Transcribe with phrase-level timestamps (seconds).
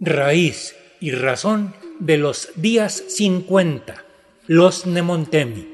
[0.00, 4.02] raíz y razón de los días 50,
[4.46, 5.68] los Nemontemi.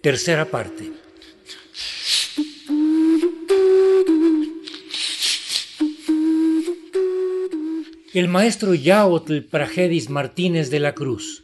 [0.00, 0.92] Tercera parte.
[8.14, 11.42] El maestro Yaotl Pragedis Martínez de la Cruz,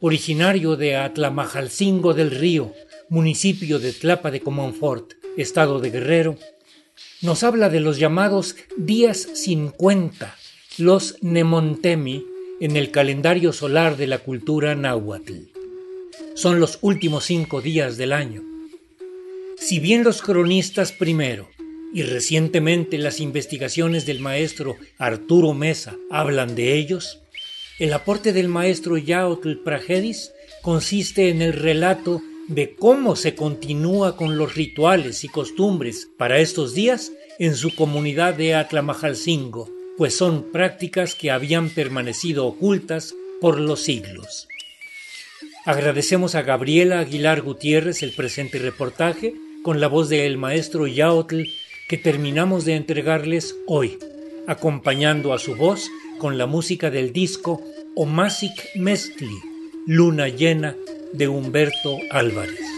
[0.00, 2.74] originario de Atlamajalcingo del Río,
[3.08, 6.36] municipio de Tlapa de Comonfort, estado de Guerrero,
[7.22, 10.36] nos habla de los llamados días 50,
[10.78, 12.26] los Nemontemi,
[12.60, 15.34] en el calendario solar de la cultura náhuatl.
[16.34, 18.42] Son los últimos cinco días del año.
[19.56, 21.48] Si bien los cronistas primero
[21.92, 27.20] y recientemente las investigaciones del maestro Arturo Mesa hablan de ellos,
[27.78, 34.38] el aporte del maestro Yaotl Pragedis consiste en el relato de cómo se continúa con
[34.38, 41.14] los rituales y costumbres para estos días en su comunidad de Atlamajalcingo, pues son prácticas
[41.14, 44.48] que habían permanecido ocultas por los siglos.
[45.64, 51.42] Agradecemos a Gabriela Aguilar Gutiérrez el presente reportaje con la voz del maestro Yaotl
[51.88, 53.98] que terminamos de entregarles hoy,
[54.46, 57.62] acompañando a su voz con la música del disco
[57.96, 59.38] Omasic Mestli,
[59.86, 60.76] Luna Llena
[61.12, 62.73] de Humberto Álvarez.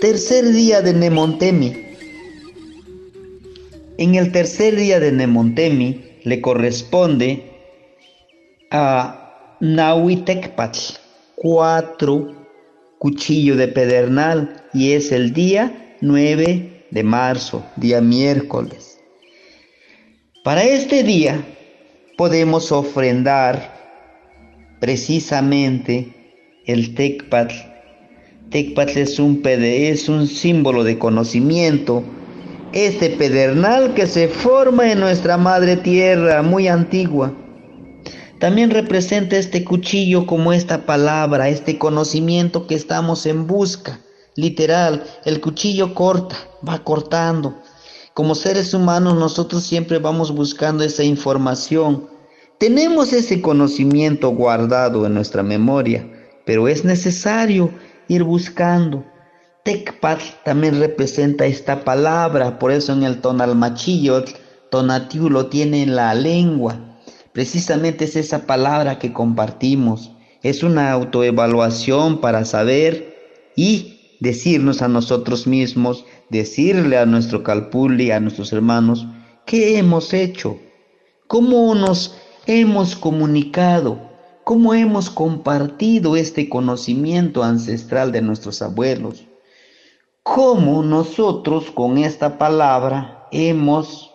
[0.00, 1.76] Tercer día de Nemontemi.
[3.98, 7.44] En el tercer día de Nemontemi le corresponde
[8.70, 10.94] a Nahuitecpatl,
[11.34, 12.46] cuatro
[12.98, 18.98] cuchillo de pedernal y es el día 9 de marzo, día miércoles.
[20.44, 21.44] Para este día
[22.16, 23.80] podemos ofrendar
[24.80, 26.14] precisamente
[26.64, 27.69] el Tecpatl.
[28.50, 32.02] Tecpatl es un, es un símbolo de conocimiento,
[32.72, 37.32] este pedernal que se forma en nuestra madre tierra muy antigua
[38.40, 44.00] también representa este cuchillo como esta palabra, este conocimiento que estamos en busca.
[44.34, 46.36] Literal, el cuchillo corta,
[46.66, 47.60] va cortando.
[48.14, 52.08] Como seres humanos nosotros siempre vamos buscando esa información.
[52.58, 56.10] Tenemos ese conocimiento guardado en nuestra memoria,
[56.46, 57.70] pero es necesario
[58.10, 59.04] ir buscando.
[59.64, 64.24] Tecpat también representa esta palabra, por eso en el tonal machillo,
[64.70, 66.74] tonatiu lo tiene en la lengua.
[67.32, 70.10] Precisamente es esa palabra que compartimos.
[70.42, 73.14] Es una autoevaluación para saber
[73.54, 79.06] y decirnos a nosotros mismos, decirle a nuestro calpuli, a nuestros hermanos,
[79.46, 80.58] qué hemos hecho,
[81.28, 82.16] cómo nos
[82.46, 84.09] hemos comunicado,
[84.44, 89.26] cómo hemos compartido este conocimiento ancestral de nuestros abuelos,
[90.22, 94.10] cómo nosotros con esta palabra hemos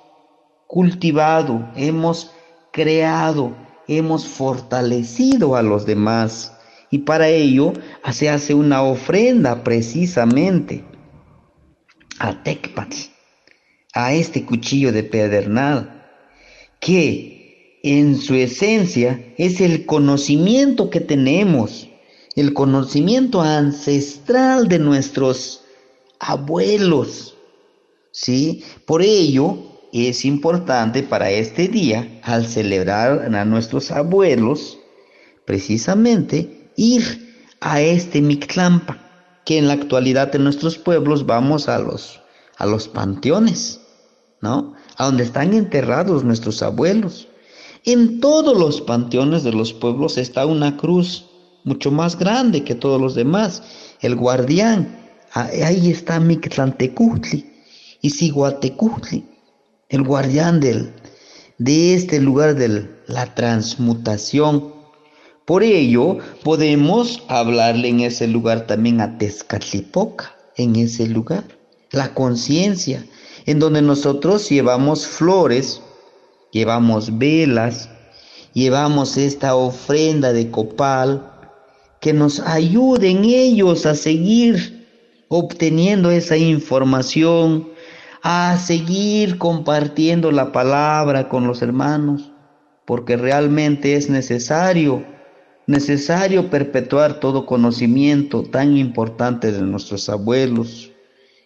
[0.68, 2.32] cultivado, hemos
[2.72, 3.56] creado,
[3.88, 6.52] hemos fortalecido a los demás.
[6.92, 7.74] Y para ello
[8.12, 10.84] se hace una ofrenda precisamente
[12.20, 12.98] a Tecpatl,
[13.94, 16.06] a este cuchillo de pedernal,
[16.80, 17.35] que
[17.86, 21.88] en su esencia es el conocimiento que tenemos,
[22.36, 25.62] el conocimiento ancestral de nuestros
[26.20, 27.38] abuelos.
[28.10, 28.64] ¿Sí?
[28.88, 29.60] Por ello,
[29.94, 34.80] es importante para este día, al celebrar a nuestros abuelos,
[35.46, 38.98] precisamente ir a este Mictlampa,
[39.46, 42.20] que en la actualidad en nuestros pueblos vamos a los,
[42.58, 43.80] a los panteones,
[44.42, 44.74] ¿no?
[44.98, 47.28] A donde están enterrados nuestros abuelos.
[47.86, 51.26] En todos los panteones de los pueblos está una cruz
[51.64, 53.62] mucho más grande que todos los demás.
[54.02, 54.98] El guardián,
[55.32, 57.46] ahí está Mictlantecutli
[58.02, 59.24] y Siguatecutli
[59.90, 60.94] el guardián del,
[61.58, 64.74] de este lugar de la transmutación.
[65.46, 71.44] Por ello, podemos hablarle en ese lugar también a Tezcatlipoca, en ese lugar,
[71.92, 73.06] la conciencia,
[73.46, 75.82] en donde nosotros llevamos flores,
[76.56, 77.90] llevamos velas,
[78.54, 81.30] llevamos esta ofrenda de copal,
[82.00, 84.88] que nos ayuden ellos a seguir
[85.28, 87.68] obteniendo esa información,
[88.24, 92.32] a seguir compartiendo la palabra con los hermanos,
[92.86, 95.06] porque realmente es necesario,
[95.68, 100.90] necesario perpetuar todo conocimiento tan importante de nuestros abuelos.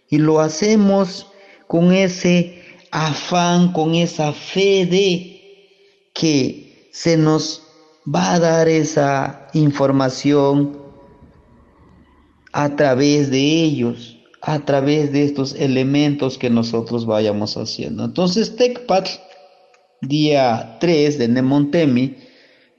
[0.08, 1.26] Y lo hacemos
[1.66, 2.59] con ese
[2.92, 7.64] afán, con esa fe de que se nos
[8.04, 10.78] va a dar esa información
[12.52, 18.06] a través de ellos, a través de estos elementos que nosotros vayamos haciendo.
[18.06, 19.08] Entonces, Tecpat,
[20.02, 22.16] día 3 de Nemontemi,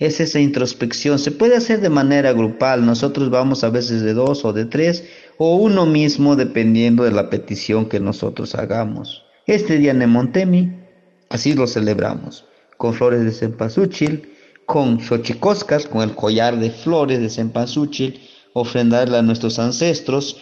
[0.00, 1.18] es esa introspección.
[1.18, 2.84] Se puede hacer de manera grupal.
[2.84, 5.04] Nosotros vamos a veces de dos o de tres
[5.36, 9.29] o uno mismo dependiendo de la petición que nosotros hagamos.
[9.50, 10.70] Este día Nemontemi,
[11.28, 12.44] así lo celebramos,
[12.76, 14.30] con flores de cempasúchil,
[14.64, 18.20] con xochicoscas, con el collar de flores de cempasúchil,
[18.52, 20.36] ofrendarle a nuestros ancestros,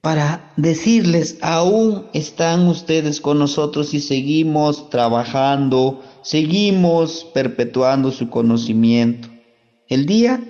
[0.00, 9.28] para decirles, aún están ustedes con nosotros y seguimos trabajando, seguimos perpetuando su conocimiento.
[9.88, 10.42] El día,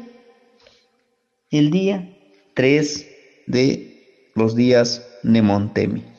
[1.51, 2.17] el día
[2.55, 3.07] 3
[3.49, 6.18] de los días Nemontemi.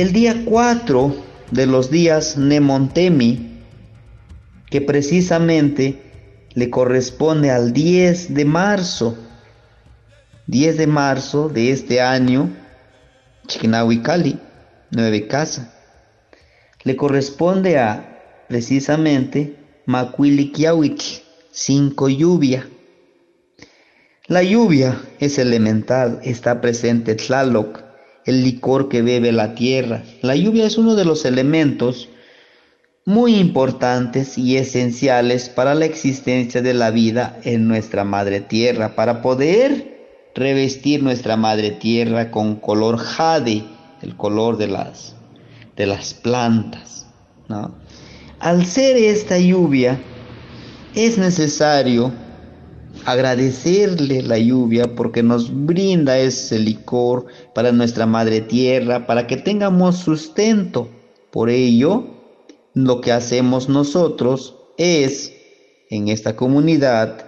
[0.00, 1.14] El día 4
[1.50, 3.60] de los días Nemontemi,
[4.70, 6.00] que precisamente
[6.54, 9.18] le corresponde al 10 de marzo,
[10.46, 12.48] 10 de marzo de este año,
[14.02, 14.38] Cali,
[14.90, 15.70] nueve casa,
[16.82, 22.66] le corresponde a precisamente Macuiliquiawich, cinco lluvia.
[24.28, 27.89] La lluvia es elemental, está presente Tlaloc,
[28.26, 30.02] el licor que bebe la tierra.
[30.22, 32.08] La lluvia es uno de los elementos
[33.04, 39.22] muy importantes y esenciales para la existencia de la vida en nuestra madre tierra, para
[39.22, 39.98] poder
[40.34, 43.64] revestir nuestra madre tierra con color jade,
[44.02, 45.14] el color de las,
[45.76, 47.06] de las plantas.
[48.38, 49.98] Al ser esta lluvia,
[50.94, 52.12] es necesario
[53.04, 59.98] agradecerle la lluvia porque nos brinda ese licor para nuestra madre tierra, para que tengamos
[59.98, 60.88] sustento.
[61.30, 62.04] Por ello,
[62.74, 65.32] lo que hacemos nosotros es,
[65.90, 67.26] en esta comunidad,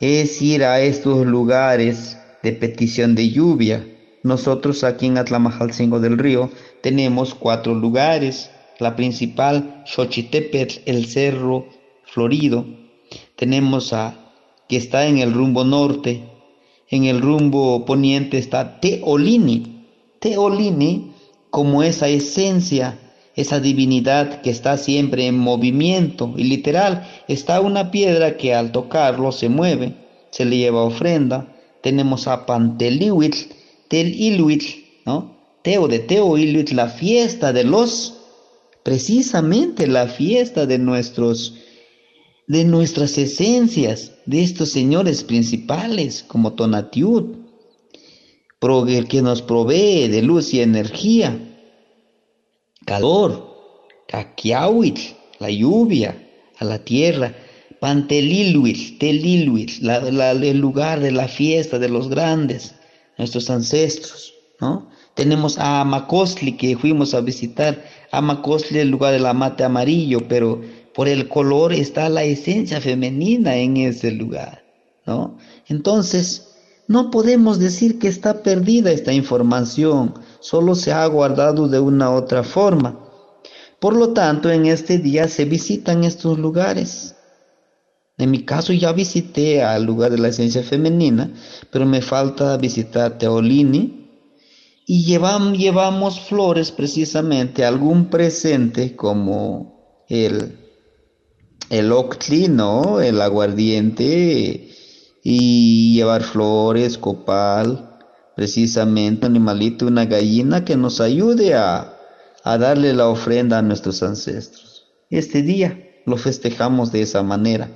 [0.00, 3.86] es ir a estos lugares de petición de lluvia.
[4.22, 6.50] Nosotros aquí en Atlamajalcingo del Río
[6.82, 8.50] tenemos cuatro lugares.
[8.78, 11.66] La principal, Xochitepetl, el Cerro
[12.04, 12.66] Florido.
[13.36, 14.25] Tenemos a
[14.68, 16.22] que está en el rumbo norte.
[16.88, 19.84] En el rumbo poniente está Teolini.
[20.20, 21.12] Teolini
[21.50, 22.98] como esa esencia,
[23.34, 26.34] esa divinidad que está siempre en movimiento.
[26.36, 29.94] Y literal, está una piedra que al tocarlo se mueve,
[30.30, 31.48] se le lleva ofrenda.
[31.82, 33.54] Tenemos a Pantelihuitl,
[33.88, 34.66] Teliluitl,
[35.04, 35.36] ¿no?
[35.62, 38.18] Teo de Teoiluitl, la fiesta de los,
[38.82, 41.54] precisamente la fiesta de nuestros
[42.46, 47.46] de nuestras esencias, de estos señores principales como Tonatiuh,
[48.88, 51.38] el que nos provee de luz y energía,
[52.84, 53.54] calor,
[54.08, 55.00] Caquiahuitl,
[55.38, 56.20] la lluvia
[56.58, 57.34] a la tierra,
[57.80, 62.74] Panteliluitl, Teliluitl, el lugar de la fiesta de los grandes,
[63.18, 64.90] nuestros ancestros, ¿no?
[65.14, 70.60] Tenemos a Amacostli que fuimos a visitar, Amacostli el lugar del amate amarillo, pero
[70.96, 74.64] por el color está la esencia femenina en ese lugar,
[75.04, 75.36] ¿no?
[75.68, 76.54] Entonces,
[76.88, 82.42] no podemos decir que está perdida esta información, solo se ha guardado de una otra
[82.42, 82.98] forma.
[83.78, 87.14] Por lo tanto, en este día se visitan estos lugares.
[88.16, 91.30] En mi caso ya visité al lugar de la esencia femenina,
[91.70, 94.08] pero me falta visitar Teolini
[94.86, 100.65] y llevamos, llevamos flores precisamente, algún presente como el
[101.70, 103.00] el octli, ¿no?
[103.00, 104.70] El aguardiente
[105.22, 107.98] y llevar flores, copal,
[108.36, 111.94] precisamente animalito, una gallina que nos ayude a,
[112.44, 114.84] a darle la ofrenda a nuestros ancestros.
[115.10, 117.68] Este día lo festejamos de esa manera.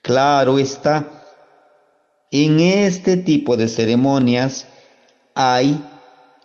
[0.00, 1.18] Claro está,
[2.30, 4.66] en este tipo de ceremonias
[5.34, 5.82] hay,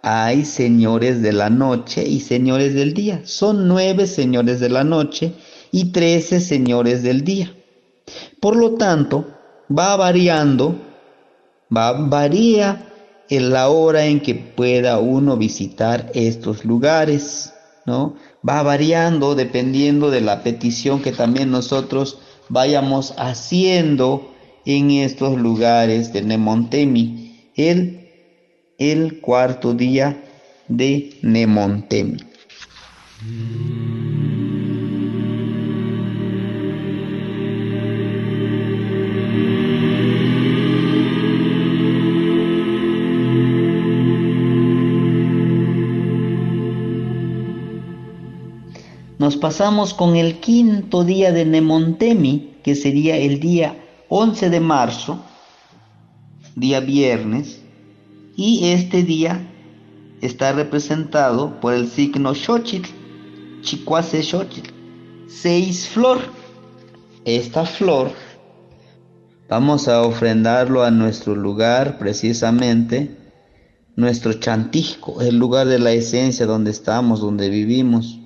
[0.01, 3.21] hay señores de la noche y señores del día.
[3.25, 5.33] Son nueve señores de la noche
[5.73, 7.51] y trece señores del día.
[8.39, 9.25] Por lo tanto,
[9.67, 10.75] va variando,
[11.75, 12.93] va, varía
[13.27, 17.53] en la hora en que pueda uno visitar estos lugares,
[17.87, 18.15] ¿no?
[18.47, 24.31] Va variando dependiendo de la petición que también nosotros vayamos haciendo
[24.65, 28.11] en estos lugares de Nemontemi, el,
[28.77, 30.23] el cuarto día
[30.67, 32.17] de Nemontemi.
[49.33, 55.23] Nos pasamos con el quinto día de Nemontemi, que sería el día 11 de marzo,
[56.55, 57.59] día viernes,
[58.35, 59.41] y este día
[60.21, 62.91] está representado por el signo Xochitl,
[63.61, 64.69] Chicuase Xochitl,
[65.27, 66.19] seis flor.
[67.25, 68.11] Esta flor
[69.49, 73.17] vamos a ofrendarlo a nuestro lugar precisamente,
[73.95, 78.19] nuestro chantisco, el lugar de la esencia donde estamos, donde vivimos.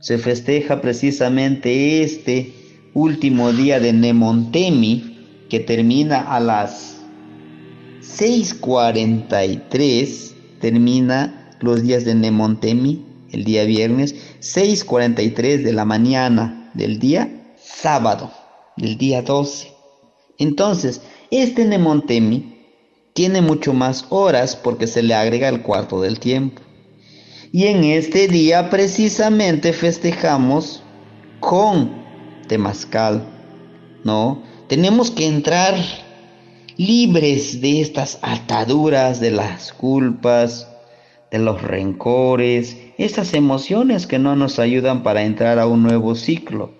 [0.00, 2.52] Se festeja precisamente este
[2.94, 6.96] último día de Nemontemi, que termina a las
[8.02, 10.26] 6.43
[10.60, 18.32] termina los días de Nemontemi, el día viernes, 6.43 de la mañana del día sábado,
[18.76, 19.72] del día 12.
[20.38, 22.56] Entonces, este Nemontemi
[23.12, 26.62] tiene mucho más horas porque se le agrega el cuarto del tiempo.
[27.52, 30.82] Y en este día precisamente festejamos
[31.40, 31.90] con
[32.48, 33.26] Temazcal,
[34.04, 34.42] ¿no?
[34.68, 35.74] Tenemos que entrar
[36.76, 40.68] libres de estas ataduras, de las culpas,
[41.30, 46.74] de los rencores, esas emociones que no nos ayudan para entrar a un nuevo ciclo.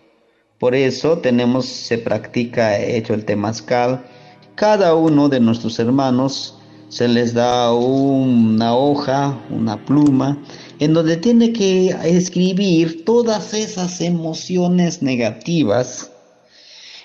[0.58, 4.06] Por eso tenemos, se practica hecho el temazcal.
[4.54, 6.58] Cada uno de nuestros hermanos
[6.88, 10.38] se les da una hoja, una pluma,
[10.78, 16.10] en donde tiene que escribir todas esas emociones negativas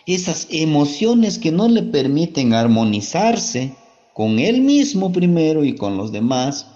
[0.05, 3.75] esas emociones que no le permiten armonizarse
[4.13, 6.67] con él mismo primero y con los demás.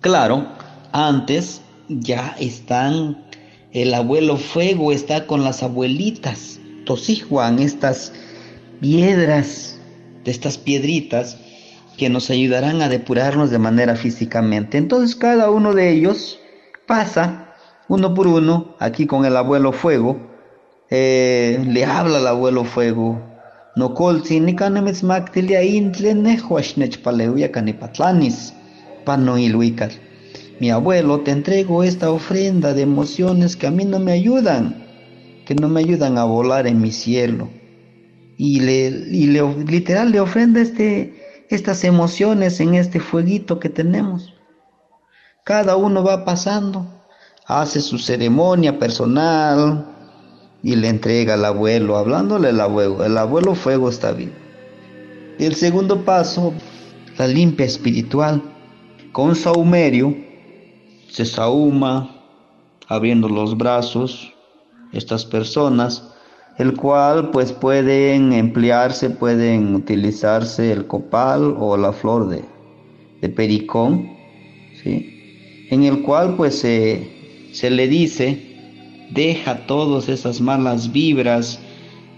[0.00, 0.46] Claro,
[0.92, 3.24] antes ya están,
[3.72, 8.12] el abuelo fuego está con las abuelitas, Tosijuan, estas
[8.80, 9.78] piedras,
[10.24, 11.36] de estas piedritas
[11.96, 14.78] que nos ayudarán a depurarnos de manera físicamente.
[14.78, 16.38] Entonces cada uno de ellos
[16.86, 17.54] pasa
[17.88, 20.36] uno por uno aquí con el abuelo fuego
[20.88, 23.20] eh, le habla al abuelo fuego.
[23.74, 26.38] No colzi ni canemes mactilia intle ne
[27.02, 28.54] paleuya canipatlanis,
[29.04, 29.90] pano iluical.
[30.60, 34.86] Mi abuelo, te entrego esta ofrenda de emociones que a mí no me ayudan,
[35.44, 37.50] que no me ayudan a volar en mi cielo.
[38.38, 44.34] Y, le, y le, literal le ofrenda este, estas emociones en este fueguito que tenemos.
[45.44, 46.86] Cada uno va pasando,
[47.46, 49.96] hace su ceremonia personal,
[50.66, 53.04] y le entrega al abuelo, hablándole al abuelo.
[53.04, 54.32] El abuelo fuego está bien.
[55.38, 56.52] El segundo paso,
[57.18, 58.42] la limpia espiritual.
[59.12, 60.16] Con saumerio
[61.08, 62.20] se sauma,
[62.88, 64.34] abriendo los brazos,
[64.92, 66.12] estas personas,
[66.58, 72.42] el cual pues pueden emplearse, pueden utilizarse el copal o la flor de,
[73.20, 74.10] de pericón,
[74.82, 75.66] ¿sí?
[75.70, 81.60] en el cual pues se, le dice deja todas esas malas vibras.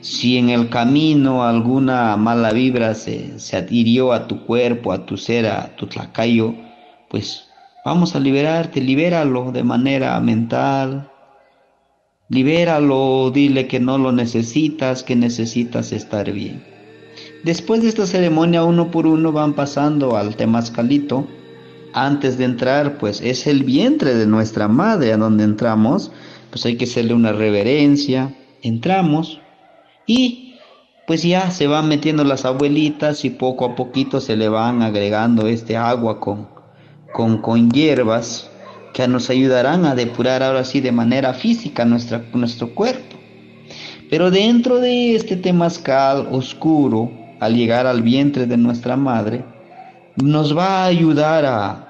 [0.01, 5.17] Si en el camino alguna mala vibra se, se adhirió a tu cuerpo, a tu
[5.17, 6.55] ser, a tu tlacayo,
[7.11, 7.49] pues
[7.85, 11.11] vamos a liberarte, libéralo de manera mental.
[12.29, 16.63] Libéralo, dile que no lo necesitas, que necesitas estar bien.
[17.45, 21.27] Después de esta ceremonia, uno por uno van pasando al temazcalito.
[21.93, 26.11] Antes de entrar, pues es el vientre de nuestra madre a donde entramos
[26.51, 28.35] pues hay que hacerle una reverencia.
[28.63, 29.41] Entramos
[30.07, 30.57] y
[31.07, 35.47] pues ya se van metiendo las abuelitas y poco a poquito se le van agregando
[35.47, 36.49] este agua con,
[37.13, 38.51] con, con hierbas
[38.93, 43.17] que nos ayudarán a depurar ahora sí de manera física nuestra, nuestro cuerpo.
[44.11, 49.45] Pero dentro de este temazcal oscuro, al llegar al vientre de nuestra madre,
[50.17, 51.89] nos va a ayudar a,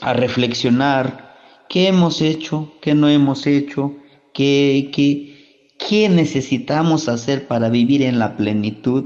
[0.00, 1.34] a reflexionar
[1.68, 3.94] qué hemos hecho, qué no hemos hecho,
[4.32, 9.04] qué, qué, qué necesitamos hacer para vivir en la plenitud,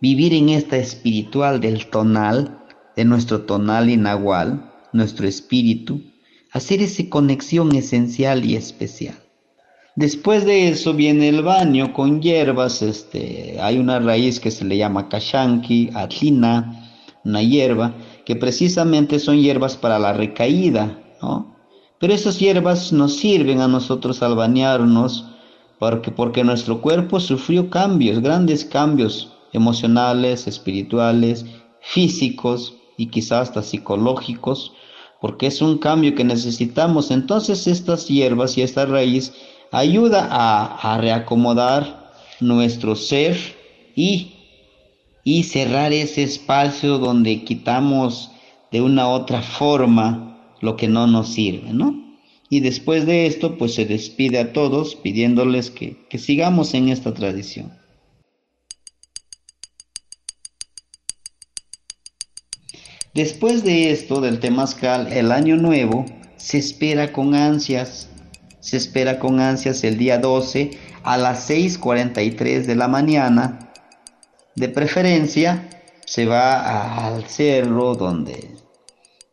[0.00, 2.58] vivir en esta espiritual del tonal,
[2.96, 6.00] de nuestro tonal inagual, nuestro espíritu,
[6.52, 9.16] hacer esa conexión esencial y especial.
[9.96, 14.76] Después de eso viene el baño con hierbas, este, hay una raíz que se le
[14.76, 16.88] llama kashanki, atlina,
[17.24, 21.56] una hierba, que precisamente son hierbas para la recaída, ¿no?
[21.98, 25.24] Pero esas hierbas nos sirven a nosotros al bañarnos
[25.80, 31.44] porque, porque nuestro cuerpo sufrió cambios, grandes cambios emocionales, espirituales,
[31.80, 34.74] físicos y quizás hasta psicológicos,
[35.22, 37.10] porque es un cambio que necesitamos.
[37.10, 39.32] Entonces estas hierbas y esta raíz
[39.72, 43.38] ayuda a, a reacomodar nuestro ser
[43.96, 44.34] y,
[45.24, 48.30] y cerrar ese espacio donde quitamos
[48.70, 52.08] de una otra forma lo que no nos sirve, ¿no?
[52.50, 57.12] Y después de esto, pues se despide a todos pidiéndoles que, que sigamos en esta
[57.12, 57.77] tradición.
[63.14, 66.04] Después de esto, del temazcal, el año nuevo
[66.36, 68.08] se espera con ansias.
[68.60, 70.70] Se espera con ansias el día 12
[71.02, 73.72] a las 6.43 de la mañana.
[74.56, 75.68] De preferencia,
[76.04, 78.56] se va al cerro donde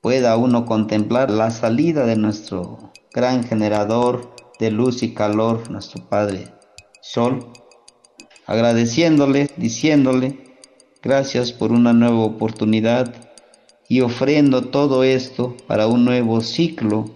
[0.02, 6.50] pueda uno contemplar la salida de nuestro gran generador de luz y calor, nuestro Padre
[7.02, 7.48] Sol,
[8.46, 10.58] agradeciéndole, diciéndole,
[11.02, 13.25] gracias por una nueva oportunidad
[13.88, 17.12] y ofrendo todo esto para un nuevo ciclo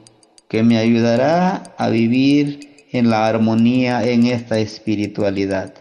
[0.48, 5.74] que me ayudará a vivir en la armonía en esta espiritualidad.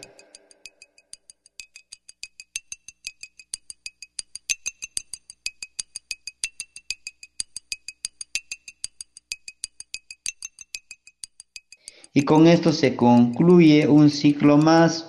[12.13, 15.07] Y con esto se concluye un ciclo más.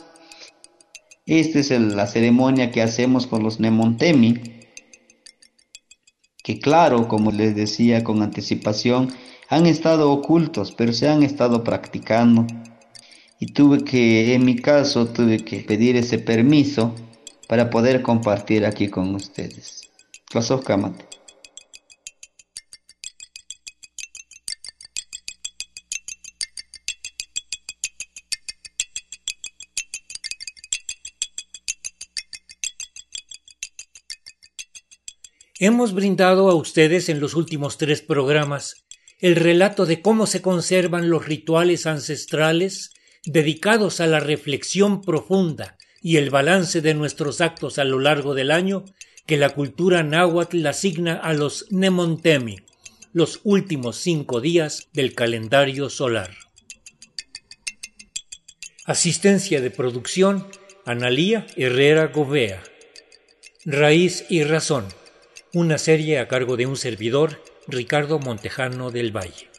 [1.26, 4.60] Esta es la ceremonia que hacemos con los Nemontemi
[6.42, 9.12] que claro, como les decía con anticipación,
[9.49, 12.47] han estado ocultos, pero se han estado practicando.
[13.38, 16.94] Y tuve que, en mi caso, tuve que pedir ese permiso
[17.49, 19.90] para poder compartir aquí con ustedes.
[20.64, 21.10] Kamate.
[35.62, 38.87] Hemos brindado a ustedes en los últimos tres programas
[39.19, 42.94] el relato de cómo se conservan los rituales ancestrales
[43.27, 48.53] dedicados a la reflexión profunda y el balance de nuestros actos a lo largo del
[48.53, 48.87] año
[49.27, 52.61] que la cultura náhuatl asigna a los Nemontemi,
[53.12, 56.31] los últimos cinco días del calendario solar.
[58.87, 60.46] Asistencia de producción,
[60.87, 62.62] Analía Herrera Govea.
[63.66, 64.87] Raíz y razón
[65.52, 69.49] una serie a cargo de un servidor, Ricardo Montejano del Valle.